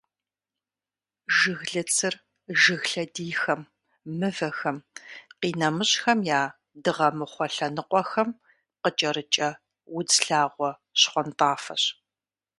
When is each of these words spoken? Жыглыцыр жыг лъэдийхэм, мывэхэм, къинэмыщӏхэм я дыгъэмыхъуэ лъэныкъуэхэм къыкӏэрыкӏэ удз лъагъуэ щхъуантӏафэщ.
Жыглыцыр 1.37 2.13
жыг 2.61 2.83
лъэдийхэм, 2.91 3.61
мывэхэм, 4.19 4.77
къинэмыщӏхэм 5.39 6.19
я 6.39 6.41
дыгъэмыхъуэ 6.83 7.47
лъэныкъуэхэм 7.55 8.29
къыкӏэрыкӏэ 8.81 9.49
удз 9.97 10.15
лъагъуэ 10.25 10.71
щхъуантӏафэщ. 10.99 11.83